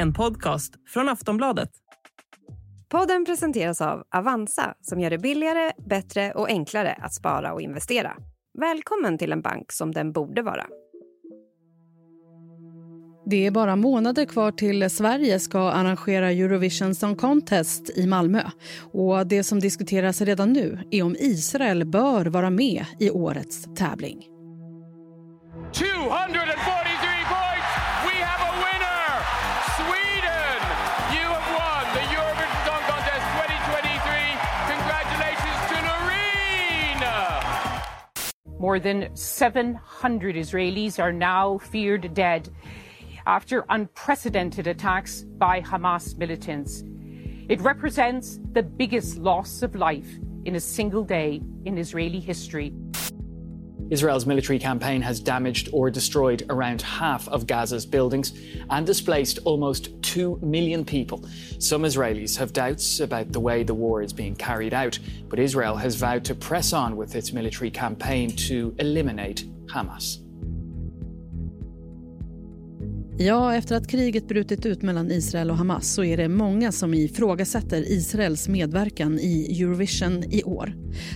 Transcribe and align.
en 0.00 0.12
podcast 0.12 0.72
från 0.88 1.08
Aftonbladet. 1.08 1.70
Podden 2.88 3.24
presenteras 3.24 3.80
av 3.80 4.02
Avanza 4.16 4.74
som 4.80 5.00
gör 5.00 5.10
det 5.10 5.18
billigare, 5.18 5.72
bättre 5.88 6.32
och 6.32 6.48
enklare 6.48 6.92
att 6.92 7.14
spara 7.14 7.52
och 7.52 7.60
investera. 7.60 8.16
Välkommen 8.58 9.18
till 9.18 9.32
en 9.32 9.42
bank 9.42 9.72
som 9.72 9.92
den 9.92 10.12
borde 10.12 10.42
vara. 10.42 10.66
Det 13.26 13.46
är 13.46 13.50
bara 13.50 13.76
månader 13.76 14.24
kvar 14.24 14.52
till 14.52 14.90
Sverige 14.90 15.40
ska 15.40 15.70
arrangera 15.70 16.30
Eurovision 16.30 16.94
Song 16.94 17.16
Contest 17.16 17.90
i 17.98 18.06
Malmö. 18.06 18.42
Och 18.92 19.26
Det 19.26 19.44
som 19.44 19.60
diskuteras 19.60 20.20
redan 20.20 20.52
nu 20.52 20.78
är 20.90 21.02
om 21.02 21.16
Israel 21.18 21.84
bör 21.84 22.26
vara 22.26 22.50
med 22.50 22.84
i 23.00 23.10
årets 23.10 23.68
tävling. 23.76 24.26
243 25.74 26.49
More 38.70 38.78
than 38.78 39.16
700 39.16 40.36
Israelis 40.36 41.02
are 41.02 41.12
now 41.12 41.58
feared 41.58 42.14
dead 42.14 42.48
after 43.26 43.64
unprecedented 43.68 44.68
attacks 44.68 45.22
by 45.22 45.60
Hamas 45.60 46.16
militants. 46.16 46.84
It 47.48 47.60
represents 47.62 48.38
the 48.52 48.62
biggest 48.62 49.18
loss 49.18 49.64
of 49.64 49.74
life 49.74 50.06
in 50.44 50.54
a 50.54 50.60
single 50.60 51.02
day 51.02 51.42
in 51.64 51.78
Israeli 51.78 52.20
history. 52.20 52.72
Israel's 53.90 54.24
military 54.24 54.58
campaign 54.58 55.02
has 55.02 55.20
damaged 55.20 55.68
or 55.72 55.90
destroyed 55.90 56.46
around 56.48 56.80
half 56.80 57.28
of 57.28 57.46
Gaza's 57.46 57.84
buildings 57.84 58.32
and 58.70 58.86
displaced 58.86 59.40
almost 59.44 59.90
2 60.02 60.38
million 60.42 60.84
people. 60.84 61.24
Some 61.58 61.82
Israelis 61.82 62.36
have 62.36 62.52
doubts 62.52 63.00
about 63.00 63.32
the 63.32 63.40
way 63.40 63.64
the 63.64 63.74
war 63.74 64.00
is 64.00 64.12
being 64.12 64.36
carried 64.36 64.74
out, 64.74 64.98
but 65.28 65.38
Israel 65.38 65.76
has 65.76 65.96
vowed 65.96 66.24
to 66.26 66.34
press 66.34 66.72
on 66.72 66.96
with 66.96 67.16
its 67.16 67.32
military 67.32 67.70
campaign 67.70 68.30
to 68.48 68.74
eliminate 68.78 69.44
Hamas. 69.66 70.18
Ja, 73.22 73.54
efter 73.54 73.76
att 73.76 73.88
kriget 73.88 74.28
brutit 74.28 74.66
ut 74.66 74.82
mellan 74.82 75.10
Israel 75.10 75.50
och 75.50 75.56
Hamas 75.56 75.94
så 75.94 76.04
är 76.04 76.16
det 76.16 76.28
många 76.28 76.72
som 76.72 76.94
ifrågasätter 76.94 77.92
Israels 77.92 78.48
medverkan 78.48 79.18
i 79.18 79.62
Eurovision 79.62 80.24
i 80.30 80.42
år. 80.42 80.74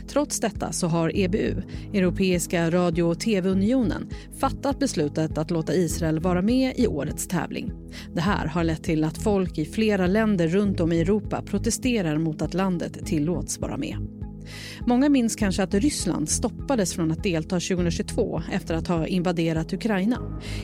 Trots 0.08 0.41
detta 0.41 0.72
så 0.72 0.86
har 0.86 1.16
EBU, 1.16 1.62
Europeiska 1.94 2.70
radio 2.70 3.02
och 3.02 3.20
tv-unionen, 3.20 4.08
fattat 4.38 4.78
beslutet 4.78 5.38
att 5.38 5.50
låta 5.50 5.74
Israel 5.74 6.20
vara 6.20 6.42
med 6.42 6.72
i 6.77 6.86
årets 6.86 7.27
tävling. 7.27 7.72
Det 8.14 8.20
här 8.20 8.46
har 8.46 8.64
lett 8.64 8.84
till 8.84 9.05
att 9.05 9.22
folk 9.22 9.58
i 9.58 9.64
flera 9.64 10.06
länder 10.06 10.48
runt 10.48 10.80
om 10.80 10.92
i 10.92 11.00
Europa 11.00 11.42
protesterar 11.42 12.18
mot 12.18 12.42
att 12.42 12.55
landet 12.55 13.06
tillåts 13.06 13.58
vara 13.58 13.77
med. 13.77 14.23
Många 14.86 15.08
minns 15.08 15.36
kanske 15.36 15.62
att 15.62 15.74
Ryssland 15.74 16.28
stoppades 16.28 16.94
från 16.94 17.10
att 17.10 17.22
delta 17.22 17.60
2022 17.60 18.42
efter 18.52 18.74
att 18.74 18.88
ha 18.88 19.06
invaderat 19.06 19.72
Ukraina. 19.72 20.18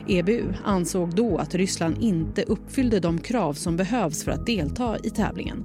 EBU 0.08 0.42
ansåg 0.64 1.14
då 1.14 1.38
att 1.38 1.54
Ryssland 1.54 1.96
inte 2.00 2.42
uppfyllde 2.42 3.00
de 3.00 3.18
krav 3.18 3.52
som 3.52 3.76
behövs 3.76 4.24
för 4.24 4.32
att 4.32 4.46
delta 4.46 4.96
i 5.04 5.10
tävlingen. 5.10 5.64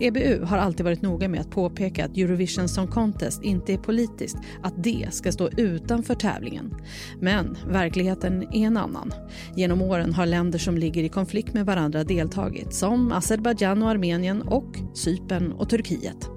EBU 0.00 0.44
har 0.44 0.58
alltid 0.58 0.84
varit 0.84 1.02
noga 1.02 1.28
med 1.28 1.40
att 1.40 1.50
påpeka 1.50 2.04
att 2.04 2.16
Eurovision 2.16 2.68
Song 2.68 2.86
Contest 2.86 3.42
inte 3.42 3.72
är 3.72 3.78
politiskt, 3.78 4.36
att 4.62 4.84
det 4.84 5.08
ska 5.10 5.32
stå 5.32 5.48
utanför 5.56 6.14
tävlingen. 6.14 6.74
Men 7.20 7.56
verkligheten 7.68 8.42
är 8.42 8.66
en 8.66 8.76
annan. 8.76 9.12
Genom 9.56 9.82
åren 9.82 10.14
har 10.14 10.26
länder 10.26 10.58
som 10.58 10.78
ligger 10.78 11.02
i 11.02 11.08
konflikt 11.08 11.54
med 11.54 11.66
varandra 11.66 12.04
deltagit, 12.04 12.74
som 12.74 13.12
Azerbajdzjan 13.12 13.82
och 13.82 13.90
Armenien 13.90 14.42
och 14.42 14.76
Cypern 14.94 15.52
och 15.52 15.68
Turkiet. 15.68 16.33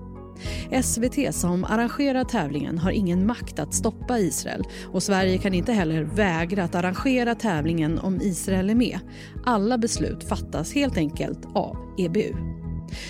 SVT 0.83 1.35
som 1.35 1.63
arrangerar 1.63 2.23
tävlingen 2.23 2.77
har 2.77 2.91
ingen 2.91 3.27
makt 3.27 3.59
att 3.59 3.73
stoppa 3.73 4.19
Israel 4.19 4.63
och 4.85 5.03
Sverige 5.03 5.37
kan 5.37 5.53
inte 5.53 5.73
heller 5.73 6.03
vägra 6.03 6.63
att 6.63 6.75
arrangera 6.75 7.35
tävlingen 7.35 7.99
om 7.99 8.21
Israel 8.21 8.69
är 8.69 8.75
med. 8.75 8.99
Alla 9.45 9.77
beslut 9.77 10.23
fattas 10.23 10.73
helt 10.73 10.97
enkelt 10.97 11.47
av 11.53 11.77
EBU. 11.97 12.33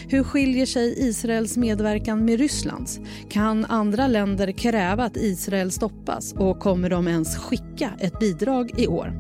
Hur 0.08 0.24
skiljer 0.24 0.66
sig 0.66 1.08
Israels 1.10 1.58
medverkan 1.58 2.26
med 2.26 2.40
Rysslands? 2.40 3.00
Kan 3.30 3.66
andra 3.66 4.08
länder 4.08 4.52
kräva 4.52 5.04
att 5.04 5.18
Israel 5.18 5.72
stoppas 5.72 6.34
och 6.34 6.60
kommer 6.60 6.90
de 6.90 7.08
ens 7.08 7.38
skicka 7.38 7.92
ett 8.00 8.20
bidrag 8.20 8.80
i 8.80 8.88
år? 8.88 9.14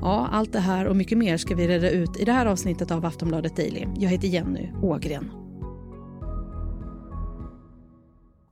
Ja, 0.00 0.28
allt 0.32 0.52
det 0.52 0.60
här 0.60 0.86
och 0.86 0.96
mycket 0.96 1.18
mer 1.18 1.36
ska 1.36 1.54
vi 1.54 1.68
reda 1.68 1.90
ut 1.90 2.20
i 2.20 2.24
det 2.24 2.32
här 2.32 2.46
avsnittet 2.46 2.90
av 2.90 3.06
Aftonbladet 3.06 3.56
Daily. 3.56 3.86
Jag 3.96 4.10
heter 4.10 4.28
Jenny 4.28 4.68
Ågren. 4.82 5.41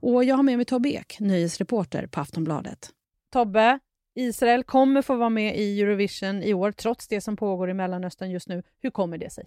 Och 0.01 0.23
jag 0.23 0.35
har 0.35 0.43
med 0.43 0.57
mig 0.57 0.65
Tobbe 0.65 0.89
Ek, 0.89 1.19
nyhetsreporter 1.19 2.07
på 2.07 2.19
Aftonbladet. 2.19 2.89
Tobbe, 3.33 3.79
Israel 4.15 4.63
kommer 4.63 5.01
få 5.01 5.15
vara 5.15 5.29
med 5.29 5.57
i 5.57 5.81
Eurovision 5.81 6.43
i 6.43 6.53
år 6.53 6.71
trots 6.71 7.07
det 7.07 7.21
som 7.21 7.35
pågår 7.35 7.69
i 7.69 7.73
Mellanöstern 7.73 8.31
just 8.31 8.47
nu. 8.47 8.63
Hur 8.79 8.89
kommer 8.89 9.17
det 9.17 9.29
sig? 9.29 9.45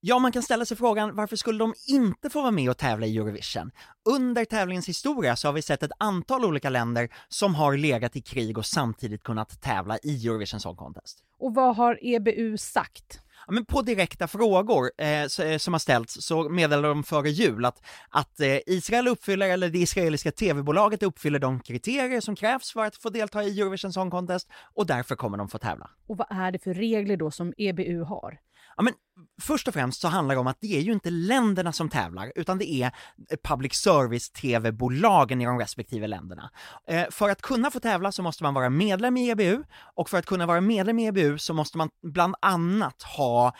Ja, 0.00 0.18
man 0.18 0.32
kan 0.32 0.42
ställa 0.42 0.64
sig 0.64 0.76
frågan 0.76 1.16
varför 1.16 1.36
skulle 1.36 1.58
de 1.58 1.74
inte 1.86 2.30
få 2.30 2.40
vara 2.40 2.50
med 2.50 2.70
och 2.70 2.76
tävla 2.78 3.06
i 3.06 3.16
Eurovision? 3.16 3.70
Under 4.08 4.44
tävlingens 4.44 4.88
historia 4.88 5.36
så 5.36 5.48
har 5.48 5.52
vi 5.52 5.62
sett 5.62 5.82
ett 5.82 5.90
antal 5.98 6.44
olika 6.44 6.70
länder 6.70 7.08
som 7.28 7.54
har 7.54 7.76
legat 7.76 8.16
i 8.16 8.20
krig 8.20 8.58
och 8.58 8.66
samtidigt 8.66 9.22
kunnat 9.22 9.60
tävla 9.60 9.98
i 10.02 10.26
Eurovision 10.26 10.60
Song 10.60 10.76
Contest. 10.76 11.18
Och 11.38 11.54
vad 11.54 11.76
har 11.76 11.98
EBU 12.02 12.56
sagt? 12.56 13.20
Men 13.50 13.64
på 13.64 13.82
direkta 13.82 14.28
frågor 14.28 14.90
eh, 14.98 15.22
eh 15.22 15.58
som 15.58 15.74
har 15.74 15.78
ställts 15.78 16.16
så 16.20 16.48
meddelade 16.48 16.88
de 16.88 17.04
före 17.04 17.30
jul 17.30 17.64
att, 17.64 17.82
att 18.08 18.40
eh, 18.40 18.58
Israel 18.66 19.08
uppfyller, 19.08 19.48
eller 19.48 19.68
det 19.68 19.78
israeliska 19.78 20.30
tv-bolaget 20.30 21.02
uppfyller 21.02 21.38
de 21.38 21.60
kriterier 21.60 22.20
som 22.20 22.36
krävs 22.36 22.72
för 22.72 22.84
att 22.84 22.96
få 22.96 23.10
delta 23.10 23.42
i 23.42 23.60
Eurovision 23.60 23.92
Song 23.92 24.10
Contest 24.10 24.48
och 24.74 24.86
därför 24.86 25.16
kommer 25.16 25.38
de 25.38 25.48
få 25.48 25.58
tävla. 25.58 25.90
Och 26.06 26.16
vad 26.16 26.26
är 26.30 26.52
det 26.52 26.58
för 26.58 26.74
regler 26.74 27.16
då 27.16 27.30
som 27.30 27.54
EBU 27.56 28.02
har? 28.02 28.38
Ja, 28.78 28.82
men 28.82 28.94
först 29.42 29.68
och 29.68 29.74
främst 29.74 30.00
så 30.00 30.08
handlar 30.08 30.34
det 30.34 30.40
om 30.40 30.46
att 30.46 30.60
det 30.60 30.76
är 30.76 30.80
ju 30.80 30.92
inte 30.92 31.10
länderna 31.10 31.72
som 31.72 31.88
tävlar, 31.88 32.32
utan 32.34 32.58
det 32.58 32.70
är 32.70 32.86
eh, 33.30 33.36
public 33.44 33.74
service 33.74 34.30
tv-bolagen 34.30 35.40
i 35.40 35.44
de 35.44 35.58
respektive 35.58 36.06
länderna. 36.06 36.50
Eh, 36.88 37.06
för 37.10 37.28
att 37.28 37.42
kunna 37.42 37.70
få 37.70 37.80
tävla 37.80 38.12
så 38.12 38.22
måste 38.22 38.42
man 38.42 38.54
vara 38.54 38.70
medlem 38.70 39.16
i 39.16 39.30
EBU, 39.30 39.62
och 39.94 40.10
för 40.10 40.18
att 40.18 40.26
kunna 40.26 40.46
vara 40.46 40.60
medlem 40.60 40.98
i 40.98 41.06
EBU 41.06 41.38
så 41.38 41.54
måste 41.54 41.78
man 41.78 41.90
bland 42.02 42.34
annat 42.40 43.02
ha 43.02 43.54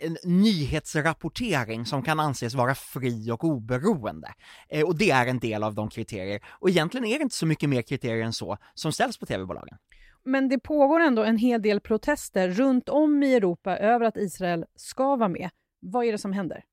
en 0.00 0.16
nyhetsrapportering 0.24 1.86
som 1.86 2.02
kan 2.02 2.20
anses 2.20 2.54
vara 2.54 2.74
fri 2.74 3.30
och 3.30 3.44
oberoende. 3.44 4.34
Eh, 4.68 4.86
och 4.86 4.98
det 4.98 5.10
är 5.10 5.26
en 5.26 5.38
del 5.38 5.62
av 5.62 5.74
de 5.74 5.88
kriterier, 5.88 6.40
och 6.48 6.70
egentligen 6.70 7.04
är 7.04 7.18
det 7.18 7.22
inte 7.22 7.36
så 7.36 7.46
mycket 7.46 7.68
mer 7.68 7.82
kriterier 7.82 8.24
än 8.24 8.32
så 8.32 8.58
som 8.74 8.92
ställs 8.92 9.18
på 9.18 9.26
tv-bolagen. 9.26 9.78
Men 10.24 10.48
det 10.48 10.58
pågår 10.58 11.00
ändå 11.00 11.24
en 11.24 11.36
hel 11.36 11.62
del 11.62 11.80
protester 11.80 12.48
runt 12.48 12.88
om 12.88 13.22
i 13.22 13.34
Europa 13.34 13.76
över 13.78 14.06
att 14.06 14.16
Israel 14.16 14.64
ska 14.76 15.16
vara 15.16 15.28
med. 15.28 15.50
Vad 15.80 16.04
är 16.04 16.12
det 16.12 16.18
som 16.18 16.32
händer? 16.32 16.64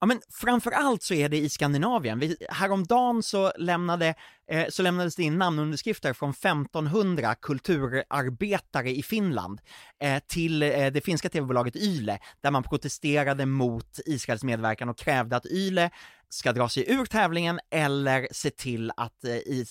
Ja 0.00 0.06
men 0.06 0.20
framför 0.40 0.70
allt 0.70 1.02
så 1.02 1.14
är 1.14 1.28
det 1.28 1.38
i 1.38 1.48
Skandinavien. 1.48 2.18
Vi, 2.18 2.36
häromdagen 2.50 3.22
så, 3.22 3.52
lämnade, 3.56 4.14
Eh, 4.50 4.66
så 4.68 4.82
lämnades 4.82 5.16
det 5.16 5.22
in 5.22 5.38
namnunderskrifter 5.38 6.12
från 6.12 6.30
1500 6.30 7.34
kulturarbetare 7.34 8.90
i 8.90 9.02
Finland 9.02 9.60
eh, 10.02 10.22
till 10.26 10.62
eh, 10.62 10.86
det 10.86 11.04
finska 11.04 11.28
tv-bolaget 11.28 11.76
Yle, 11.76 12.18
där 12.40 12.50
man 12.50 12.62
protesterade 12.62 13.46
mot 13.46 14.00
Israels 14.06 14.44
medverkan 14.44 14.88
och 14.88 14.98
krävde 14.98 15.36
att 15.36 15.46
Yle 15.46 15.90
ska 16.30 16.52
dra 16.52 16.68
sig 16.68 16.92
ur 16.92 17.04
tävlingen 17.04 17.60
eller 17.70 18.28
se 18.30 18.50
till 18.50 18.92
att 18.96 19.24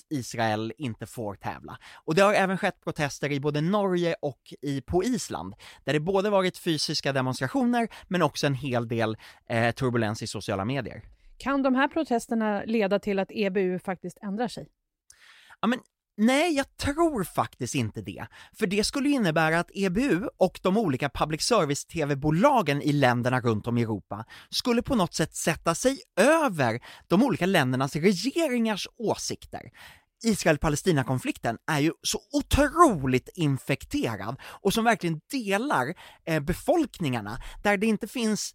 Israel 0.09 0.73
inte 0.77 1.05
får 1.05 1.35
tävla. 1.35 1.77
Och 2.05 2.15
det 2.15 2.21
har 2.21 2.33
även 2.33 2.57
skett 2.57 2.83
protester 2.83 3.31
i 3.31 3.39
både 3.39 3.61
Norge 3.61 4.15
och 4.21 4.53
i, 4.61 4.81
på 4.81 5.03
Island, 5.03 5.53
där 5.83 5.93
det 5.93 5.99
både 5.99 6.29
varit 6.29 6.57
fysiska 6.57 7.13
demonstrationer 7.13 7.87
men 8.07 8.21
också 8.21 8.47
en 8.47 8.53
hel 8.53 8.87
del 8.87 9.17
eh, 9.49 9.71
turbulens 9.71 10.23
i 10.23 10.27
sociala 10.27 10.65
medier. 10.65 11.03
Kan 11.37 11.63
de 11.63 11.75
här 11.75 11.87
protesterna 11.87 12.63
leda 12.65 12.99
till 12.99 13.19
att 13.19 13.31
EBU 13.31 13.79
faktiskt 13.79 14.17
ändrar 14.21 14.47
sig? 14.47 14.67
Ja, 15.61 15.67
men 15.67 15.79
Nej, 16.19 16.53
jag 16.53 16.77
tror 16.77 17.23
faktiskt 17.23 17.75
inte 17.75 18.01
det. 18.01 18.27
För 18.53 18.67
det 18.67 18.83
skulle 18.83 19.09
innebära 19.09 19.59
att 19.59 19.71
EBU 19.73 20.27
och 20.37 20.59
de 20.63 20.77
olika 20.77 21.09
public 21.09 21.41
service-tv-bolagen 21.41 22.81
i 22.81 22.91
länderna 22.91 23.39
runt 23.39 23.67
om 23.67 23.77
i 23.77 23.81
Europa 23.81 24.25
skulle 24.49 24.81
på 24.81 24.95
något 24.95 25.13
sätt 25.13 25.35
sätta 25.35 25.75
sig 25.75 25.99
över 26.19 26.79
de 27.07 27.23
olika 27.23 27.45
ländernas 27.45 27.95
regeringars 27.95 28.87
åsikter. 28.97 29.61
Israel-Palestina-konflikten 30.23 31.57
är 31.71 31.79
ju 31.79 31.91
så 32.01 32.19
otroligt 32.31 33.29
infekterad 33.35 34.39
och 34.43 34.73
som 34.73 34.83
verkligen 34.83 35.21
delar 35.31 35.93
eh, 36.25 36.39
befolkningarna, 36.39 37.37
där 37.63 37.77
det 37.77 37.87
inte 37.87 38.07
finns 38.07 38.53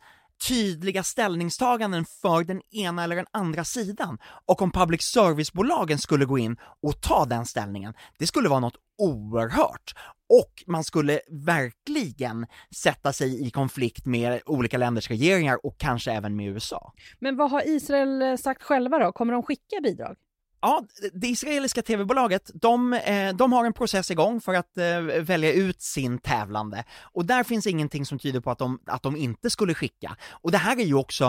tydliga 0.49 1.03
ställningstaganden 1.03 2.05
för 2.23 2.45
den 2.45 2.61
ena 2.71 3.05
eller 3.05 3.17
den 3.17 3.27
andra 3.31 3.65
sidan. 3.65 4.19
Och 4.47 4.63
om 4.63 4.73
public 4.73 5.03
service-bolagen 5.03 5.99
skulle 5.99 6.25
gå 6.25 6.39
in 6.39 6.57
och 6.83 7.01
ta 7.01 7.25
den 7.25 7.47
ställningen, 7.47 7.95
det 8.19 8.27
skulle 8.27 8.49
vara 8.49 8.61
något 8.61 8.77
oerhört. 8.99 9.95
och 10.29 10.65
man 10.67 10.85
skulle 10.85 11.21
verkligen 11.47 12.47
sätta 12.83 13.13
sig 13.13 13.47
i 13.47 13.51
konflikt 13.51 14.07
med 14.07 14.41
olika 14.47 14.79
länders 14.79 15.11
regeringar 15.11 15.67
och 15.67 15.79
kanske 15.79 16.13
även 16.13 16.37
med 16.37 16.49
USA. 16.49 16.93
Men 17.21 17.37
vad 17.37 17.51
har 17.51 17.69
Israel 17.69 18.23
eh, 18.23 18.37
sagt 18.37 18.63
själva 18.63 18.99
då? 18.99 19.13
Kommer 19.13 19.33
de 19.33 19.43
skicka 19.43 19.81
bidrag? 19.83 20.17
Ja, 20.65 20.85
det 21.13 21.29
israeliska 21.29 21.83
tv-bolaget, 21.83 22.51
de, 22.55 22.93
eh, 22.93 23.35
de 23.35 23.53
har 23.53 23.65
en 23.65 23.73
process 23.73 24.11
igång 24.11 24.41
för 24.41 24.55
att 24.55 24.79
eh, 24.79 25.01
välja 25.01 25.53
ut 25.53 25.83
sin 25.83 26.19
tävlande. 26.19 26.85
Och 27.03 27.25
där 27.25 27.45
finns 27.45 27.67
ingenting 27.67 28.07
som 28.07 28.19
tyder 28.19 28.41
på 28.41 28.51
att 28.51 28.59
de, 28.59 28.79
att 28.87 29.03
de 29.03 29.17
inte 29.17 29.51
skulle 29.51 29.75
skicka. 29.75 30.17
Och 30.31 30.51
det 30.51 30.59
här 30.59 30.81
är 30.81 30.85
ju 30.85 30.95
också 30.95 31.25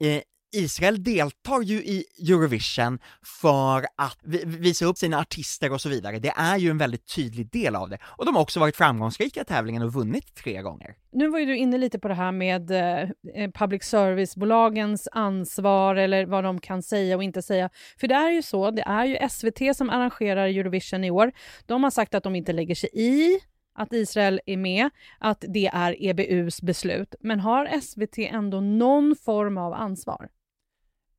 eh, 0.00 0.22
Israel 0.52 1.02
deltar 1.02 1.62
ju 1.62 1.74
i 1.74 2.04
Eurovision 2.28 2.98
för 3.40 3.86
att 3.96 4.18
visa 4.44 4.84
upp 4.84 4.98
sina 4.98 5.18
artister 5.18 5.72
och 5.72 5.80
så 5.80 5.88
vidare. 5.88 6.18
Det 6.18 6.32
är 6.36 6.56
ju 6.56 6.70
en 6.70 6.78
väldigt 6.78 7.14
tydlig 7.14 7.50
del 7.50 7.76
av 7.76 7.90
det. 7.90 7.98
Och 8.02 8.26
de 8.26 8.34
har 8.34 8.42
också 8.42 8.60
varit 8.60 8.76
framgångsrika 8.76 9.40
i 9.40 9.44
tävlingen 9.44 9.82
och 9.82 9.92
vunnit 9.92 10.34
tre 10.34 10.62
gånger. 10.62 10.94
Nu 11.12 11.28
var 11.28 11.38
ju 11.38 11.46
du 11.46 11.56
inne 11.56 11.78
lite 11.78 11.98
på 11.98 12.08
det 12.08 12.14
här 12.14 12.32
med 12.32 12.70
eh, 12.70 13.10
eh, 13.34 13.50
public 13.54 13.84
service-bolagens 13.84 15.08
ansvar 15.12 15.96
eller 15.96 16.26
vad 16.26 16.44
de 16.44 16.60
kan 16.60 16.82
säga 16.82 17.16
och 17.16 17.22
inte 17.22 17.42
säga. 17.42 17.70
För 18.00 18.08
det 18.08 18.14
är 18.14 18.30
ju 18.30 18.42
så, 18.42 18.70
det 18.70 18.82
är 18.82 19.04
ju 19.04 19.28
SVT 19.28 19.76
som 19.76 19.90
arrangerar 19.90 20.46
Eurovision 20.46 21.04
i 21.04 21.10
år. 21.10 21.32
De 21.66 21.84
har 21.84 21.90
sagt 21.90 22.14
att 22.14 22.22
de 22.22 22.34
inte 22.36 22.52
lägger 22.52 22.74
sig 22.74 22.90
i 22.92 23.40
att 23.74 23.92
Israel 23.92 24.40
är 24.46 24.56
med, 24.56 24.90
att 25.18 25.44
det 25.48 25.66
är 25.66 25.96
EBUs 26.04 26.62
beslut. 26.62 27.14
Men 27.20 27.40
har 27.40 27.80
SVT 27.80 28.18
ändå 28.18 28.60
någon 28.60 29.16
form 29.24 29.58
av 29.58 29.72
ansvar? 29.72 30.28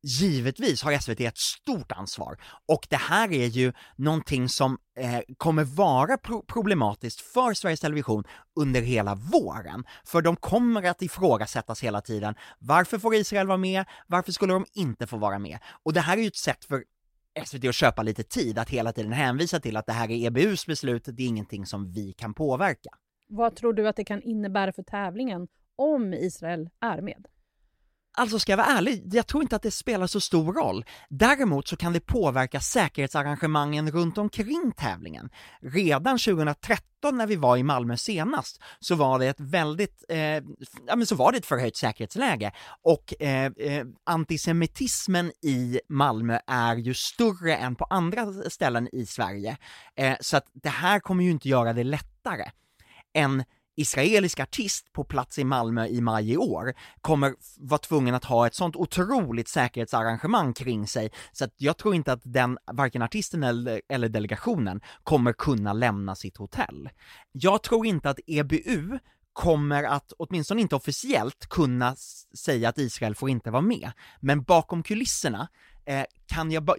Givetvis 0.02 0.82
har 0.82 0.98
SVT 0.98 1.20
ett 1.20 1.38
stort 1.38 1.92
ansvar 1.92 2.36
och 2.68 2.86
det 2.90 2.96
här 2.96 3.32
är 3.32 3.46
ju 3.46 3.72
någonting 3.96 4.48
som 4.48 4.78
eh, 4.98 5.20
kommer 5.36 5.64
vara 5.64 6.16
pro 6.16 6.42
problematiskt 6.42 7.20
för 7.20 7.54
Sveriges 7.54 7.80
Television 7.80 8.24
under 8.60 8.80
hela 8.82 9.14
våren, 9.14 9.84
för 10.04 10.22
de 10.22 10.36
kommer 10.36 10.82
att 10.82 11.02
ifrågasättas 11.02 11.82
hela 11.82 12.00
tiden. 12.00 12.34
Varför 12.58 12.98
får 12.98 13.14
Israel 13.14 13.46
vara 13.46 13.58
med? 13.58 13.84
Varför 14.06 14.32
skulle 14.32 14.52
de 14.52 14.66
inte 14.72 15.06
få 15.06 15.16
vara 15.16 15.38
med? 15.38 15.58
Och 15.82 15.92
det 15.92 16.00
här 16.00 16.16
är 16.16 16.20
ju 16.22 16.28
ett 16.28 16.36
sätt 16.36 16.64
för 16.64 16.84
SVT 17.44 17.64
att 17.64 17.74
köpa 17.74 18.02
lite 18.02 18.22
tid, 18.22 18.58
att 18.58 18.70
hela 18.70 18.92
tiden 18.92 19.12
hänvisa 19.12 19.60
till 19.60 19.76
att 19.76 19.86
det 19.86 19.92
här 19.92 20.10
är 20.10 20.26
EBUs 20.26 20.66
beslut, 20.66 21.04
det 21.04 21.22
är 21.22 21.26
ingenting 21.26 21.66
som 21.66 21.92
vi 21.92 22.12
kan 22.12 22.34
påverka. 22.34 22.90
Vad 23.28 23.56
tror 23.56 23.72
du 23.72 23.88
att 23.88 23.96
det 23.96 24.04
kan 24.04 24.22
innebära 24.22 24.72
för 24.72 24.82
tävlingen 24.82 25.48
om 25.76 26.14
Israel 26.14 26.70
är 26.80 27.00
med? 27.00 27.26
Alltså 28.12 28.38
ska 28.38 28.52
jag 28.52 28.56
vara 28.56 28.66
ärlig, 28.66 29.14
jag 29.14 29.26
tror 29.26 29.42
inte 29.42 29.56
att 29.56 29.62
det 29.62 29.70
spelar 29.70 30.06
så 30.06 30.20
stor 30.20 30.52
roll. 30.52 30.84
Däremot 31.08 31.68
så 31.68 31.76
kan 31.76 31.92
det 31.92 32.00
påverka 32.00 32.60
säkerhetsarrangemangen 32.60 33.90
runt 33.90 34.18
omkring 34.18 34.72
tävlingen. 34.76 35.30
Redan 35.62 36.18
2013 36.18 37.16
när 37.16 37.26
vi 37.26 37.36
var 37.36 37.56
i 37.56 37.62
Malmö 37.62 37.96
senast 37.96 38.60
så 38.80 38.94
var 38.94 39.18
det 39.18 39.26
ett 39.26 39.40
väldigt, 39.40 40.04
eh, 40.08 40.18
ja 40.86 40.96
men 40.96 41.06
så 41.06 41.14
var 41.14 41.32
det 41.32 41.38
ett 41.38 41.46
förhöjt 41.46 41.76
säkerhetsläge 41.76 42.52
och 42.82 43.22
eh, 43.22 43.52
eh, 43.56 43.86
antisemitismen 44.06 45.32
i 45.42 45.80
Malmö 45.88 46.38
är 46.46 46.76
ju 46.76 46.94
större 46.94 47.56
än 47.56 47.74
på 47.74 47.84
andra 47.84 48.32
ställen 48.50 48.88
i 48.92 49.06
Sverige. 49.06 49.56
Eh, 49.96 50.16
så 50.20 50.36
att 50.36 50.46
det 50.52 50.68
här 50.68 51.00
kommer 51.00 51.24
ju 51.24 51.30
inte 51.30 51.48
göra 51.48 51.72
det 51.72 51.84
lättare. 51.84 52.50
än 53.14 53.44
israelisk 53.80 54.40
artist 54.40 54.92
på 54.92 55.04
plats 55.04 55.38
i 55.38 55.44
Malmö 55.44 55.86
i 55.86 56.00
maj 56.00 56.32
i 56.32 56.36
år 56.36 56.74
kommer 57.00 57.34
vara 57.56 57.78
tvungen 57.78 58.14
att 58.14 58.24
ha 58.24 58.46
ett 58.46 58.54
sånt 58.54 58.76
otroligt 58.76 59.48
säkerhetsarrangemang 59.48 60.52
kring 60.52 60.86
sig, 60.86 61.10
så 61.32 61.44
att 61.44 61.54
jag 61.56 61.76
tror 61.76 61.94
inte 61.94 62.12
att 62.12 62.20
den, 62.24 62.58
varken 62.72 63.02
artisten 63.02 63.42
eller, 63.42 63.82
eller 63.88 64.08
delegationen 64.08 64.80
kommer 65.04 65.32
kunna 65.32 65.72
lämna 65.72 66.14
sitt 66.14 66.36
hotell. 66.36 66.88
Jag 67.32 67.62
tror 67.62 67.86
inte 67.86 68.10
att 68.10 68.20
EBU 68.26 68.98
kommer 69.32 69.84
att, 69.84 70.12
åtminstone 70.18 70.60
inte 70.60 70.76
officiellt, 70.76 71.46
kunna 71.48 71.96
säga 72.38 72.68
att 72.68 72.78
Israel 72.78 73.14
får 73.14 73.30
inte 73.30 73.50
vara 73.50 73.62
med, 73.62 73.92
men 74.20 74.42
bakom 74.42 74.82
kulisserna 74.82 75.48
eh, 75.84 76.04
kan 76.26 76.50
jag, 76.50 76.70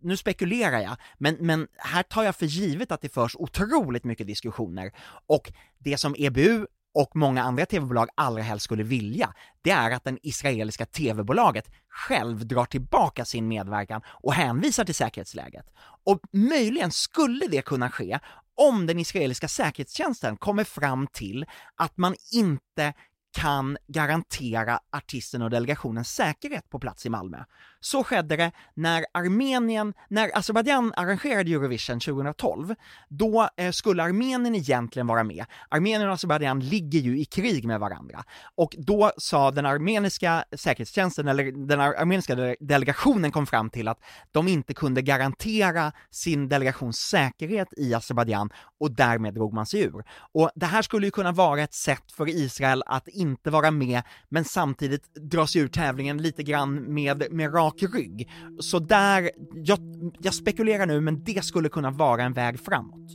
nu 0.00 0.16
spekulerar 0.16 0.80
jag, 0.80 0.96
men, 1.18 1.36
men 1.40 1.68
här 1.76 2.02
tar 2.02 2.22
jag 2.22 2.36
för 2.36 2.46
givet 2.46 2.92
att 2.92 3.00
det 3.00 3.08
förs 3.08 3.36
otroligt 3.36 4.04
mycket 4.04 4.26
diskussioner, 4.26 4.92
och 5.26 5.52
det 5.78 5.98
som 5.98 6.14
EBU 6.18 6.66
och 6.94 7.16
många 7.16 7.42
andra 7.42 7.66
tv-bolag 7.66 8.08
allra 8.14 8.42
helst 8.42 8.64
skulle 8.64 8.82
vilja, 8.82 9.34
det 9.62 9.70
är 9.70 9.90
att 9.90 10.04
den 10.04 10.18
israeliska 10.22 10.86
tv-bolaget 10.86 11.70
själv 11.88 12.46
drar 12.46 12.64
tillbaka 12.64 13.24
sin 13.24 13.48
medverkan 13.48 14.02
och 14.06 14.34
hänvisar 14.34 14.84
till 14.84 14.94
säkerhetsläget. 14.94 15.66
Och 16.04 16.20
möjligen 16.32 16.90
skulle 16.90 17.46
det 17.46 17.62
kunna 17.62 17.90
ske 17.90 18.18
om 18.54 18.86
den 18.86 18.98
israeliska 18.98 19.48
säkerhetstjänsten 19.48 20.36
kommer 20.36 20.64
fram 20.64 21.06
till 21.06 21.46
att 21.76 21.96
man 21.96 22.14
inte 22.32 22.92
kan 23.34 23.76
garantera 23.86 24.80
artisten 24.92 25.42
och 25.42 25.50
delegationens 25.50 26.14
säkerhet 26.14 26.70
på 26.70 26.78
plats 26.78 27.06
i 27.06 27.08
Malmö. 27.10 27.44
Så 27.84 28.04
skedde 28.04 28.36
det 28.36 28.52
när 28.74 29.04
Armenien, 29.12 29.94
när 30.08 30.38
Azerbajdzjan 30.38 30.92
arrangerade 30.96 31.50
Eurovision 31.50 32.00
2012, 32.00 32.74
då 33.08 33.48
eh, 33.56 33.70
skulle 33.70 34.02
Armenien 34.02 34.54
egentligen 34.54 35.06
vara 35.06 35.24
med. 35.24 35.44
Armenien 35.68 36.08
och 36.08 36.14
Azerbajdzjan 36.14 36.60
ligger 36.60 37.00
ju 37.00 37.18
i 37.20 37.24
krig 37.24 37.66
med 37.66 37.80
varandra, 37.80 38.24
och 38.54 38.74
då 38.78 39.12
sa 39.16 39.50
den 39.50 39.66
armeniska 39.66 40.44
säkerhetstjänsten, 40.56 41.28
eller 41.28 41.66
den 41.66 41.80
armeniska 41.80 42.56
delegationen 42.60 43.32
kom 43.32 43.46
fram 43.46 43.70
till 43.70 43.88
att 43.88 44.00
de 44.32 44.48
inte 44.48 44.74
kunde 44.74 45.02
garantera 45.02 45.92
sin 46.10 46.48
delegations 46.48 46.98
säkerhet 46.98 47.68
i 47.76 47.94
Azerbajdzjan, 47.94 48.50
och 48.80 48.90
därmed 48.90 49.34
drog 49.34 49.52
man 49.52 49.66
sig 49.66 49.80
ur. 49.80 50.04
Och 50.32 50.50
det 50.54 50.66
här 50.66 50.82
skulle 50.82 51.06
ju 51.06 51.10
kunna 51.10 51.32
vara 51.32 51.62
ett 51.62 51.74
sätt 51.74 52.12
för 52.12 52.28
Israel 52.28 52.82
att 52.86 53.08
inte 53.08 53.50
vara 53.50 53.70
med, 53.70 54.02
men 54.28 54.44
samtidigt 54.44 55.14
dra 55.14 55.46
sig 55.46 55.60
ur 55.60 55.68
tävlingen 55.68 56.22
lite 56.22 56.42
grann 56.42 56.94
med, 56.94 57.26
med 57.30 57.52
rak 57.82 57.94
rygg. 57.94 58.30
Så 58.60 58.78
där, 58.78 59.30
jag, 59.54 59.78
jag 60.20 60.34
spekulerar 60.34 60.86
nu, 60.86 61.00
men 61.00 61.24
det 61.24 61.44
skulle 61.44 61.68
kunna 61.68 61.90
vara 61.90 62.22
en 62.22 62.32
väg 62.32 62.60
framåt. 62.60 63.10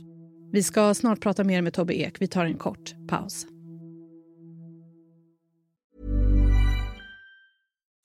Vi 0.52 0.62
ska 0.62 0.94
snart 0.94 1.20
prata 1.20 1.44
mer 1.44 1.62
med 1.62 1.74
Tobbe 1.74 1.94
Ek. 1.94 2.16
Vi 2.20 2.26
tar 2.26 2.44
en 2.44 2.58
kort 2.58 2.94
paus. 3.08 3.46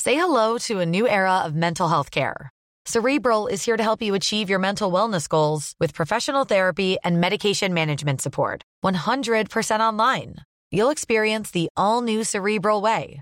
Say 0.03 0.13
hello 0.13 0.59
to 0.59 0.81
a 0.81 0.85
new 0.85 1.07
era 1.07 1.47
of 1.47 1.53
mental 1.53 1.89
health 1.89 2.11
care. 2.11 2.49
Cerebral 2.87 3.47
is 3.47 3.65
here 3.65 3.77
to 3.77 3.83
help 3.83 4.01
you 4.01 4.13
achieve 4.13 4.51
your 4.51 4.59
mental 4.59 4.91
wellness 4.91 5.27
goals 5.27 5.73
with 5.79 5.95
professional 5.95 6.45
therapy 6.45 6.97
and 7.03 7.19
medication 7.19 7.73
management 7.73 8.21
support. 8.21 8.61
100% 8.83 9.79
online. 9.79 10.35
You'll 10.71 10.91
experience 10.91 11.49
the 11.49 11.67
all 11.75 12.03
new 12.03 12.23
Cerebral 12.23 12.81
Way, 12.81 13.21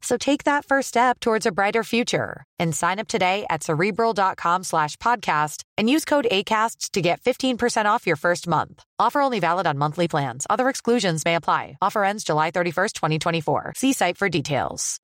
So 0.00 0.16
take 0.16 0.44
that 0.44 0.64
first 0.64 0.88
step 0.88 1.20
towards 1.20 1.46
a 1.46 1.52
brighter 1.52 1.84
future 1.84 2.44
and 2.58 2.74
sign 2.74 2.98
up 2.98 3.08
today 3.08 3.44
at 3.50 3.62
cerebral.com 3.62 4.64
slash 4.64 4.96
podcast 4.96 5.62
and 5.76 5.90
use 5.90 6.04
code 6.04 6.26
ACasts 6.30 6.90
to 6.92 7.00
get 7.00 7.20
15% 7.20 7.86
off 7.86 8.06
your 8.06 8.16
first 8.16 8.46
month. 8.46 8.82
Offer 8.98 9.20
only 9.20 9.40
valid 9.40 9.66
on 9.66 9.78
monthly 9.78 10.08
plans. 10.08 10.46
Other 10.48 10.68
exclusions 10.68 11.24
may 11.24 11.34
apply. 11.34 11.78
Offer 11.82 12.04
ends 12.04 12.24
July 12.24 12.50
31st, 12.50 12.92
2024. 12.92 13.72
See 13.76 13.92
site 13.92 14.16
for 14.16 14.28
details. 14.28 15.00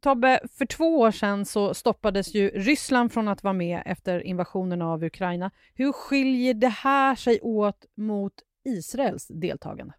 Tobbe, 0.00 0.40
för 0.58 0.66
två 0.66 1.00
år 1.00 1.10
sedan 1.10 1.44
så 1.44 1.74
stoppades 1.74 2.34
ju 2.34 2.48
Ryssland 2.48 3.12
från 3.12 3.28
att 3.28 3.42
vara 3.42 3.54
med 3.54 3.82
efter 3.86 4.26
invasionen 4.26 4.82
av 4.82 5.04
Ukraina. 5.04 5.50
Hur 5.74 5.92
skiljer 5.92 6.54
det 6.54 6.68
här 6.68 7.14
sig 7.14 7.40
åt 7.40 7.86
mot 7.96 8.32
Israels 8.64 9.26
deltagande? 9.28 9.94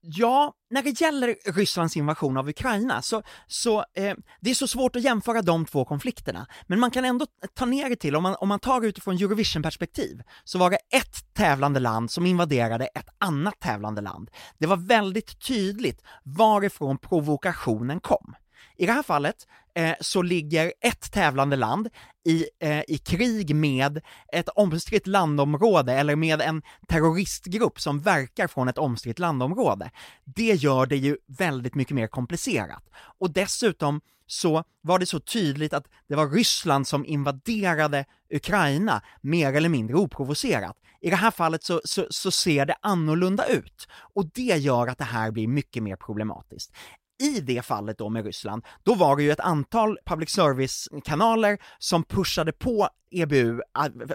Ja, 0.00 0.52
när 0.70 0.82
det 0.82 1.00
gäller 1.00 1.36
Rysslands 1.52 1.96
invasion 1.96 2.36
av 2.36 2.48
Ukraina 2.48 3.02
så, 3.02 3.22
så 3.46 3.78
eh, 3.78 4.14
det 4.40 4.50
är 4.50 4.54
så 4.54 4.66
svårt 4.68 4.96
att 4.96 5.02
jämföra 5.02 5.42
de 5.42 5.66
två 5.66 5.84
konflikterna, 5.84 6.46
men 6.66 6.80
man 6.80 6.90
kan 6.90 7.04
ändå 7.04 7.26
ta 7.54 7.66
ner 7.66 7.90
det 7.90 7.96
till, 7.96 8.16
om 8.16 8.22
man, 8.22 8.36
om 8.40 8.48
man 8.48 8.60
tar 8.60 8.84
utifrån 8.84 9.14
Eurovision-perspektiv, 9.14 10.22
så 10.44 10.58
var 10.58 10.70
det 10.70 10.76
ett 10.76 11.34
tävlande 11.34 11.80
land 11.80 12.10
som 12.10 12.26
invaderade 12.26 12.86
ett 12.86 13.08
annat 13.18 13.60
tävlande 13.60 14.00
land. 14.00 14.30
Det 14.58 14.66
var 14.66 14.76
väldigt 14.76 15.46
tydligt 15.46 16.02
varifrån 16.22 16.98
provokationen 16.98 18.00
kom. 18.00 18.34
I 18.78 18.86
det 18.86 18.92
här 18.92 19.02
fallet 19.02 19.46
eh, 19.74 19.94
så 20.00 20.22
ligger 20.22 20.72
ett 20.80 21.12
tävlande 21.12 21.56
land 21.56 21.88
i, 22.24 22.46
eh, 22.60 22.82
i 22.88 22.98
krig 22.98 23.54
med 23.54 24.00
ett 24.32 24.48
omstritt 24.48 25.06
landområde 25.06 25.92
eller 25.92 26.16
med 26.16 26.40
en 26.40 26.62
terroristgrupp 26.88 27.80
som 27.80 28.00
verkar 28.00 28.46
från 28.46 28.68
ett 28.68 28.78
omstritt 28.78 29.18
landområde. 29.18 29.90
Det 30.24 30.54
gör 30.54 30.86
det 30.86 30.96
ju 30.96 31.16
väldigt 31.26 31.74
mycket 31.74 31.94
mer 31.94 32.06
komplicerat. 32.06 32.84
Och 33.18 33.30
dessutom 33.30 34.00
så 34.26 34.64
var 34.80 34.98
det 34.98 35.06
så 35.06 35.20
tydligt 35.20 35.72
att 35.72 35.86
det 36.08 36.14
var 36.14 36.30
Ryssland 36.30 36.86
som 36.86 37.06
invaderade 37.06 38.04
Ukraina 38.34 39.02
mer 39.20 39.52
eller 39.52 39.68
mindre 39.68 39.96
oprovocerat. 39.96 40.76
I 41.00 41.10
det 41.10 41.16
här 41.16 41.30
fallet 41.30 41.64
så, 41.64 41.80
så, 41.84 42.06
så, 42.10 42.30
ser 42.30 42.66
det 42.66 42.76
annorlunda 42.82 43.46
ut 43.46 43.88
och 44.14 44.26
det 44.34 44.42
gör 44.42 44.86
att 44.86 44.98
det 44.98 45.04
här 45.04 45.30
blir 45.30 45.48
mycket 45.48 45.82
mer 45.82 45.96
problematiskt. 45.96 46.72
I 47.22 47.40
det 47.40 47.64
fallet 47.64 47.98
då 47.98 48.08
med 48.08 48.24
Ryssland, 48.24 48.64
då 48.82 48.94
var 48.94 49.16
det 49.16 49.22
ju 49.22 49.30
ett 49.30 49.40
antal 49.40 49.98
public 50.04 50.30
service-kanaler 50.30 51.58
som 51.78 52.04
pushade 52.04 52.52
på 52.52 52.88
EBU 53.10 53.60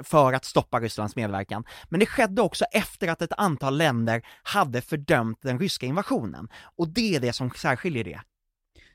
för 0.04 0.34
att 0.34 0.46
stoppa 0.46 0.80
Rysslands 0.80 1.16
medverkan. 1.16 1.64
Men 1.90 2.00
det 2.00 2.06
skedde 2.06 2.42
också 2.42 2.66
efter 2.66 3.08
att 3.08 3.22
ett 3.22 3.34
antal 3.38 3.78
länder 3.78 4.22
hade 4.44 4.82
fördömt 4.82 5.42
den 5.42 5.60
ryska 5.60 5.86
invasionen. 5.86 6.48
Och 6.76 6.88
det 6.88 7.16
är 7.16 7.20
det 7.20 7.34
som 7.34 7.52
särskiljer 7.52 8.04
det. 8.04 8.22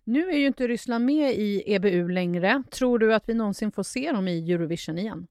Nu 0.05 0.29
är 0.29 0.39
ju 0.39 0.47
inte 0.47 0.69
Ryssland 0.69 1.05
med 1.05 1.35
i 1.35 1.63
EBU 1.67 2.09
längre. 2.09 2.63
Tror 2.71 2.99
du 2.99 3.15
att 3.15 3.29
vi 3.29 3.35
någonsin 3.35 3.73
får 3.73 3.83
se 3.83 4.13
dem 4.13 4.29
i 4.29 4.53
Eurovision 4.53 4.99
igen? 4.99 5.27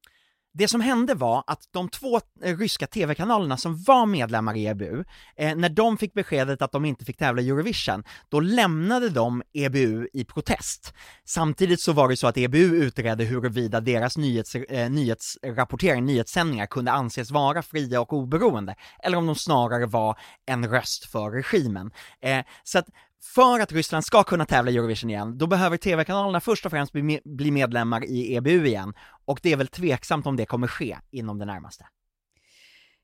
Det 0.58 0.68
som 0.68 0.82
hände 0.82 1.14
var 1.14 1.44
att 1.48 1.70
de 1.72 1.90
två 1.90 2.20
eh, 2.44 2.58
ryska 2.58 2.88
tv-kanalerna 2.88 3.58
som 3.58 3.84
var 3.84 4.06
medlemmar 4.06 4.58
i 4.58 4.66
EBU, 4.66 5.04
eh, 5.36 5.56
när 5.56 5.70
de 5.70 5.98
fick 5.98 6.14
beskedet 6.14 6.62
att 6.62 6.72
de 6.72 6.86
inte 6.86 7.06
fick 7.06 7.18
tävla 7.18 7.42
i 7.42 7.50
Eurovision, 7.50 8.04
då 8.30 8.40
lämnade 8.40 9.10
de 9.10 9.44
EBU 9.54 10.08
i 10.14 10.26
protest. 10.26 10.94
Samtidigt 11.26 11.82
så 11.82 11.94
var 11.94 12.10
det 12.10 12.18
så 12.18 12.28
att 12.28 12.38
EBU 12.38 12.76
utredde 12.76 13.24
huruvida 13.24 13.80
deras 13.80 14.18
nyhets, 14.18 14.56
eh, 14.56 14.90
nyhetsrapportering, 14.90 16.06
nyhetssändningar 16.06 16.66
kunde 16.66 16.92
anses 16.92 17.32
vara 17.32 17.62
fria 17.62 18.02
och 18.02 18.14
oberoende, 18.14 18.76
eller 19.04 19.18
om 19.18 19.26
de 19.26 19.36
snarare 19.36 19.86
var 19.86 20.20
en 20.46 20.70
röst 20.70 21.06
för 21.06 21.32
regimen. 21.32 21.92
Eh, 22.22 22.46
så 22.64 22.80
att 22.80 22.88
för 23.36 23.60
att 23.60 23.72
Ryssland 23.72 24.06
ska 24.06 24.24
kunna 24.24 24.46
tävla 24.46 24.72
i 24.72 24.78
Eurovision 24.78 25.10
igen, 25.10 25.38
då 25.38 25.48
behöver 25.48 25.78
tv-kanalerna 25.78 26.40
först 26.40 26.66
och 26.66 26.72
främst 26.72 26.94
bli, 27.24 27.52
medlemmar 27.52 28.06
i 28.06 28.36
EBU 28.36 28.66
igen, 28.66 28.94
och 29.26 29.40
det 29.44 29.52
är 29.52 29.58
väl 29.58 29.68
tveksamt 29.68 30.28
om 30.28 30.36
det 30.36 30.46
kommer 30.46 30.68
ske 30.68 30.98
inom 31.12 31.40
det 31.40 31.46
närmaste. 31.46 31.86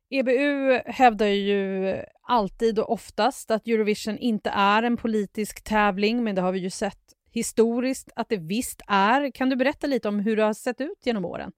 EBU 0.10 0.82
hävdar 0.86 1.26
ju 1.26 1.96
alltid 2.28 2.80
och 2.80 2.92
oftast 2.92 3.52
att 3.52 3.68
Eurovision 3.68 4.18
inte 4.18 4.50
är 4.50 4.84
en 4.84 4.98
politisk 4.98 5.64
tävling, 5.64 6.24
men 6.24 6.36
det 6.36 6.42
har 6.42 6.52
vi 6.52 6.60
ju 6.60 6.70
sett 6.70 7.00
historiskt 7.32 8.10
att 8.16 8.30
det 8.30 8.38
visst 8.38 8.82
är. 8.88 9.32
Kan 9.32 9.50
du 9.50 9.56
berätta 9.56 9.88
lite 9.88 10.08
om 10.08 10.20
hur 10.20 10.36
det 10.36 10.44
har 10.44 10.54
sett 10.54 10.82
ut 10.82 11.06
genom 11.06 11.26
åren? 11.26 11.52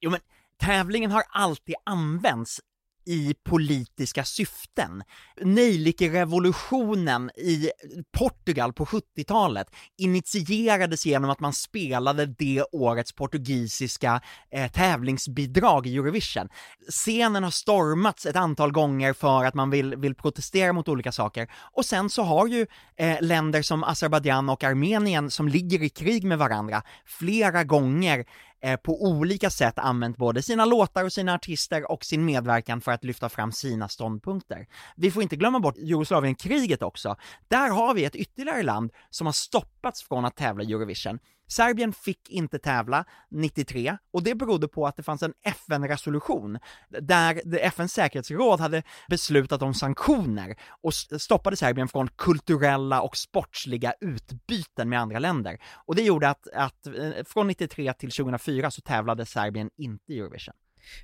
Jo 0.00 0.10
men 0.10 0.20
tävlingen 0.56 1.10
har 1.10 1.22
alltid 1.28 1.74
använts 1.84 2.60
i 3.06 3.34
politiska 3.44 4.24
syften. 4.24 5.02
Nejlikerevolutionen 5.40 7.30
i 7.36 7.70
Portugal 8.18 8.72
på 8.72 8.84
70-talet 8.84 9.66
initierades 9.98 11.06
genom 11.06 11.30
att 11.30 11.40
man 11.40 11.52
spelade 11.52 12.26
det 12.26 12.64
årets 12.72 13.12
portugisiska 13.12 14.20
eh, 14.50 14.70
tävlingsbidrag 14.70 15.86
i 15.86 15.96
Eurovision. 15.96 16.48
Scenen 16.88 17.44
har 17.44 17.50
stormats 17.50 18.26
ett 18.26 18.36
antal 18.36 18.72
gånger 18.72 19.12
för 19.12 19.44
att 19.44 19.54
man 19.54 19.70
vill, 19.70 19.96
vill 19.96 20.14
protestera 20.14 20.72
mot 20.72 20.88
olika 20.88 21.12
saker, 21.12 21.50
och 21.72 21.84
sen 21.84 22.10
så 22.10 22.22
har 22.22 22.46
ju 22.46 22.66
eh, 22.96 23.16
länder 23.20 23.62
som 23.62 23.84
Azerbajdzjan 23.84 24.48
och 24.48 24.64
Armenien 24.64 25.30
som 25.30 25.48
ligger 25.48 25.82
i 25.82 25.88
krig 25.88 26.24
med 26.24 26.38
varandra 26.38 26.82
flera 27.04 27.64
gånger 27.64 28.24
eh, 28.60 28.76
på 28.76 29.02
olika 29.02 29.50
sätt 29.50 29.78
använt 29.78 30.16
både 30.16 30.42
sina 30.42 30.64
låtar 30.64 31.04
och 31.04 31.12
sina 31.12 31.34
artister 31.34 31.90
och 31.90 32.04
sin 32.04 32.24
medverkan 32.24 32.80
för 32.80 32.92
att 32.92 33.04
lyfta 33.04 33.28
fram 33.28 33.52
sina 33.52 33.88
ståndpunkter. 33.88 34.66
Vi 34.96 35.10
får 35.10 35.22
inte 35.22 35.36
glömma 35.36 35.60
bort 35.60 35.76
Jugoslavienkriget 35.78 36.82
också. 36.82 37.16
Där 37.48 37.70
har 37.70 37.94
vi 37.94 38.04
ett 38.04 38.16
ytterligare 38.16 38.62
land 38.62 38.92
som 39.10 39.26
har 39.26 39.32
stoppats 39.32 40.02
från 40.02 40.24
att 40.24 40.36
tävla 40.36 40.64
i 40.64 40.72
Eurovision. 40.72 41.18
Serbien 41.48 41.92
fick 41.92 42.30
inte 42.30 42.58
tävla 42.58 43.04
93 43.30 43.96
och 44.12 44.22
det 44.22 44.34
berodde 44.34 44.68
på 44.68 44.86
att 44.86 44.96
det 44.96 45.02
fanns 45.02 45.22
en 45.22 45.32
FN-resolution 45.44 46.58
där 46.88 47.56
FNs 47.58 47.92
säkerhetsråd 47.92 48.60
hade 48.60 48.82
beslutat 49.08 49.62
om 49.62 49.74
sanktioner 49.74 50.56
och 50.82 50.94
stoppade 50.94 51.56
Serbien 51.56 51.88
från 51.88 52.08
kulturella 52.08 53.00
och 53.02 53.16
sportsliga 53.16 53.94
utbyten 54.00 54.88
med 54.88 55.00
andra 55.00 55.18
länder. 55.18 55.58
Och 55.86 55.94
det 55.94 56.02
gjorde 56.02 56.28
att, 56.28 56.48
att 56.54 56.86
eh, 56.86 56.92
från 57.26 57.46
93 57.46 57.92
till 57.92 58.10
2004 58.10 58.70
så 58.70 58.80
tävlade 58.80 59.26
Serbien 59.26 59.70
inte 59.76 60.12
i 60.12 60.18
Eurovision. 60.18 60.54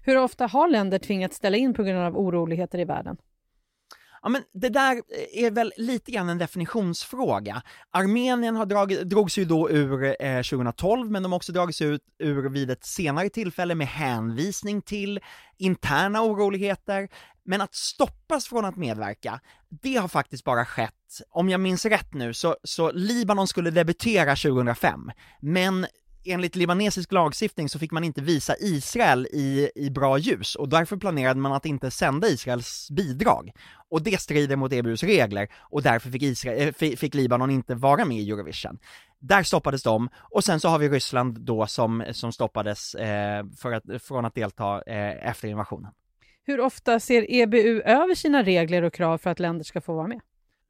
Hur 0.05 0.19
ofta 0.19 0.47
har 0.47 0.69
länder 0.69 0.99
tvingats 0.99 1.37
ställa 1.37 1.57
in 1.57 1.75
på 1.75 1.83
grund 1.83 1.99
av 1.99 2.17
oroligheter 2.17 2.79
i 2.79 2.85
världen? 2.85 3.17
Ja 4.23 4.29
men 4.29 4.43
det 4.53 4.69
där 4.69 4.97
eh, 4.97 5.45
är 5.45 5.51
väl 5.51 5.73
lite 5.77 6.13
grann 6.13 6.29
en 6.29 6.39
definitionsfråga. 6.39 7.63
Armenien 7.91 8.57
har 8.57 8.67
dragit, 8.67 9.03
drogs 9.03 9.39
ju 9.39 9.45
då 9.45 9.71
ur 9.71 10.05
eh, 10.23 10.43
2012, 10.43 11.11
men 11.11 11.23
de 11.23 11.33
har 11.33 11.37
också 11.37 11.53
dragits 11.53 11.83
ut 11.83 12.03
ur 12.19 12.49
vid 12.49 12.71
ett 12.71 12.85
senare 12.85 13.29
tillfälle 13.29 13.75
med 13.75 13.87
hänvisning 13.87 14.83
till 14.83 15.21
interna 15.59 16.23
oroligheter. 16.23 17.09
Men 17.45 17.61
att 17.61 17.75
stoppas 17.75 18.47
från 18.47 18.65
att 18.65 18.77
medverka, 18.77 19.41
det 19.69 19.97
har 19.97 20.09
faktiskt 20.09 20.45
bara 20.45 20.65
skett, 20.65 21.21
om 21.31 21.49
jag 21.49 21.61
minns 21.61 21.87
rätt 21.87 22.15
nu, 22.15 22.35
så, 22.35 22.57
så 22.63 22.93
Libanon 22.93 23.49
skulle 23.49 23.71
debutera 23.71 24.37
2005, 24.37 25.11
men 25.41 25.87
enligt 26.25 26.57
libanesisk 26.57 27.13
lagstiftning 27.13 27.69
så 27.69 27.79
fick 27.79 27.93
man 27.93 28.05
inte 28.05 28.21
visa 28.21 28.55
Israel 28.59 29.27
i, 29.33 29.71
i 29.75 29.91
bra 29.91 30.19
ljus 30.19 30.55
och 30.55 30.69
därför 30.69 30.97
planerade 30.97 31.41
man 31.41 31.53
att 31.53 31.67
inte 31.67 31.91
sända 31.91 32.29
Israels 32.29 32.91
bidrag. 32.91 33.53
Och 33.89 34.03
det 34.03 34.21
strider 34.21 34.57
mot 34.57 34.73
EBUs 34.73 35.03
regler 35.03 35.49
och 35.59 35.83
därför 35.83 36.11
fick, 36.11 36.23
Israel, 36.23 36.75
eh, 36.81 36.97
fick 36.97 37.15
Libanon 37.15 37.51
inte 37.51 37.75
vara 37.75 38.05
med 38.05 38.19
i 38.19 38.31
Eurovision. 38.31 38.79
Där 39.19 39.43
stoppades 39.43 39.83
de, 39.83 40.09
och 40.17 40.45
sen 40.45 40.61
så 40.61 40.69
har 40.69 40.79
vi 40.79 40.89
Ryssland 40.89 41.41
då 41.41 41.67
som, 41.67 42.05
som 42.13 42.33
stoppades 42.33 42.95
eh, 42.95 43.45
för 43.59 43.73
att, 43.73 44.03
från 44.03 44.25
att 44.25 44.35
delta 44.35 44.83
eh, 44.87 45.29
efter 45.29 45.49
invasionen. 45.49 45.93
Hur 46.45 46.61
ofta 46.61 47.01
ser 47.01 47.31
EBU 47.31 47.83
över 47.83 48.15
sina 48.15 48.43
regler 48.43 48.83
och 48.83 48.95
krav 48.95 49.19
för 49.19 49.31
att 49.31 49.41
länder 49.41 49.65
ska 49.65 49.81
få 49.81 49.95
vara 49.95 50.09
med? 50.09 50.21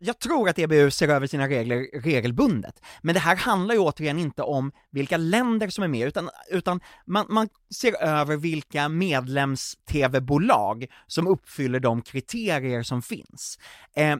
Jag 0.04 0.18
tror 0.18 0.48
att 0.48 0.58
EBU 0.58 0.90
ser 0.90 1.08
över 1.08 1.26
sina 1.26 1.48
regler 1.48 2.00
regelbundet, 2.00 2.82
men 3.02 3.14
det 3.14 3.20
här 3.20 3.36
handlar 3.36 3.74
ju 3.74 3.80
återigen 3.80 4.18
inte 4.18 4.42
om 4.42 4.72
vilka 4.90 5.16
länder 5.16 5.68
som 5.68 5.84
är 5.84 5.88
med, 5.88 6.08
utan, 6.08 6.30
utan 6.50 6.80
man, 7.06 7.26
man 7.28 7.48
ser 7.74 8.02
över 8.02 8.36
vilka 8.36 8.88
medlems-tv-bolag 8.88 10.86
som 11.06 11.26
uppfyller 11.26 11.80
de 11.80 12.02
kriterier 12.02 12.82
som 12.82 13.02
finns. 13.02 13.58
Eh, 13.96 14.16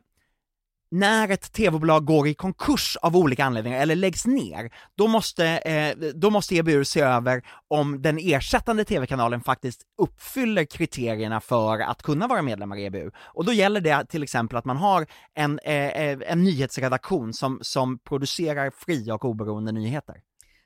när 0.93 1.29
ett 1.29 1.53
tv-bolag 1.53 2.05
går 2.05 2.29
i 2.29 2.35
konkurs 2.35 2.97
av 3.03 3.17
olika 3.17 3.45
anledningar 3.45 3.81
eller 3.81 3.97
läggs 3.97 4.27
ner, 4.27 4.71
då 4.95 5.09
måste, 5.09 5.47
eh, 5.47 5.97
då 6.15 6.31
måste 6.31 6.57
EBU 6.57 6.85
se 6.85 7.01
över 7.01 7.43
om 7.69 8.03
den 8.03 8.19
ersättande 8.19 8.85
tv-kanalen 8.85 9.41
faktiskt 9.41 9.83
uppfyller 10.03 10.65
kriterierna 10.65 11.41
för 11.41 11.79
att 11.79 12.03
kunna 12.03 12.27
vara 12.27 12.43
medlemmar 12.43 12.77
i 12.77 12.85
EBU. 12.85 13.11
Och 13.25 13.45
då 13.45 13.53
gäller 13.53 13.81
det 13.81 14.07
till 14.07 14.23
exempel 14.23 14.59
att 14.59 14.65
man 14.65 14.77
har 14.77 15.07
en, 15.35 15.59
eh, 15.59 15.75
eh, 15.75 16.19
en 16.27 16.45
nyhetsredaktion 16.45 17.33
som, 17.33 17.59
som 17.63 17.99
producerar 17.99 18.71
fria 18.71 19.15
och 19.15 19.25
oberoende 19.25 19.73
nyheter. 19.73 20.17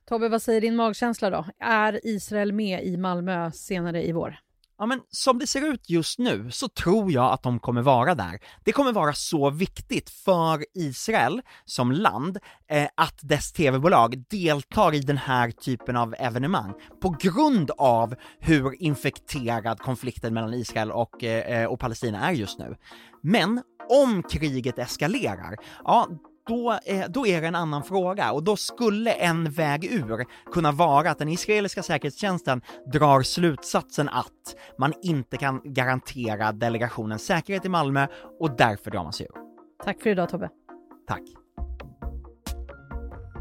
Tobbe, 0.09 0.29
vad 0.29 0.43
säger 0.43 0.61
din 0.61 0.77
magkänsla 0.77 1.31
då? 1.31 1.47
Är 1.61 2.01
Israel 2.07 2.53
med 2.53 2.85
i 2.85 2.97
Malmö 2.97 3.51
senare 3.53 4.07
i 4.07 4.13
vår? 4.13 4.37
Ja 4.79 4.87
men 4.87 5.01
som 5.11 5.39
det 5.39 5.47
ser 5.47 5.73
ut 5.73 5.91
just 5.91 6.19
nu 6.19 6.51
så 6.51 6.69
tror 6.69 7.13
jag 7.13 7.33
att 7.33 7.43
de 7.43 7.59
kommer 7.59 7.83
vara 7.83 8.15
där. 8.15 8.39
Det 8.65 8.73
kommer 8.73 8.93
vara 8.93 9.13
så 9.13 9.51
viktigt 9.51 10.11
för 10.11 10.65
Israel 10.75 11.43
som 11.65 11.93
land 11.93 12.39
eh, 12.71 12.89
att 12.95 13.19
dess 13.23 13.53
tv-bolag 13.53 14.25
deltar 14.31 14.95
i 14.95 15.01
den 15.01 15.17
här 15.17 15.51
typen 15.51 15.97
av 15.97 16.15
evenemang 16.19 16.73
på 17.01 17.17
grund 17.21 17.71
av 17.79 18.15
hur 18.41 18.83
infekterad 18.83 19.81
konflikten 19.81 20.35
mellan 20.35 20.55
Israel 20.55 20.93
och, 20.93 21.25
eh, 21.25 21.61
eh 21.61 21.67
och 21.67 21.81
Palestina 21.81 22.29
är 22.29 22.33
just 22.33 22.59
nu. 22.59 22.77
Men 23.23 23.63
om 23.89 24.23
kriget 24.23 24.79
eskalerar, 24.79 25.57
ja 25.85 26.09
då, 26.47 26.79
då 27.09 27.27
är 27.27 27.41
det 27.41 27.47
en 27.47 27.55
annan 27.55 27.83
fråga 27.85 28.33
och 28.33 28.43
då 28.43 28.57
skulle 28.57 29.13
en 29.13 29.51
väg 29.51 29.85
ur 29.85 30.25
kunna 30.53 30.73
vara 30.73 31.11
att 31.11 31.19
den 31.19 31.29
israeliska 31.29 31.83
säkerhetstjänsten 31.83 32.61
drar 32.93 33.23
slutsatsen 33.23 34.09
att 34.09 34.57
man 34.79 34.93
inte 35.03 35.37
kan 35.37 35.61
garantera 35.65 36.53
delegationens 36.53 37.27
säkerhet 37.27 37.65
i 37.65 37.69
Malmö 37.69 38.07
och 38.41 38.57
därför 38.57 38.91
drar 38.91 39.03
man 39.03 39.13
sig 39.13 39.27
ur. 39.27 39.41
Tack 39.85 40.03
för 40.03 40.11
idag 40.11 40.29
Tobbe. 40.29 40.51
Tack. 41.07 41.46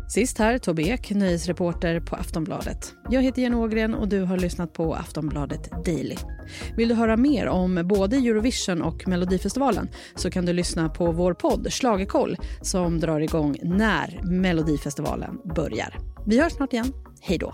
Sist 0.07 0.37
här 0.37 0.57
Tobbe 0.57 0.81
Ek, 0.81 1.11
nöjesreporter 1.11 1.99
på 1.99 2.15
Aftonbladet. 2.15 2.93
Jag 3.09 3.21
heter 3.21 3.41
Jenny 3.41 3.55
Ågren 3.55 3.93
och 3.93 4.07
du 4.07 4.21
har 4.21 4.37
lyssnat 4.37 4.73
på 4.73 4.93
Aftonbladet 4.93 5.85
Daily. 5.85 6.15
Vill 6.77 6.87
du 6.87 6.95
höra 6.95 7.17
mer 7.17 7.47
om 7.47 7.81
både 7.85 8.15
Eurovision 8.15 8.81
och 8.81 9.07
Melodifestivalen 9.07 9.89
så 10.15 10.31
kan 10.31 10.45
du 10.45 10.53
lyssna 10.53 10.89
på 10.89 11.11
vår 11.11 11.33
podd 11.33 11.73
Schlagerkoll 11.73 12.37
som 12.61 12.99
drar 12.99 13.19
igång 13.19 13.57
när 13.63 14.21
Melodifestivalen 14.23 15.37
börjar. 15.55 15.97
Vi 16.25 16.41
hörs 16.41 16.53
snart 16.53 16.73
igen. 16.73 16.93
Hej 17.21 17.37
då! 17.37 17.53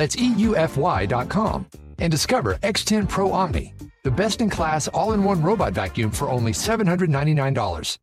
that's 0.00 0.16
EUFY.com, 0.16 1.66
and 1.98 2.10
discover 2.10 2.54
X10 2.62 3.08
Pro 3.08 3.32
Omni, 3.32 3.74
the 4.02 4.10
best 4.10 4.40
in 4.40 4.50
class 4.50 4.88
all 4.88 5.12
in 5.12 5.22
one 5.22 5.42
robot 5.42 5.74
vacuum 5.74 6.10
for 6.10 6.30
only 6.30 6.52
$799. 6.52 7.98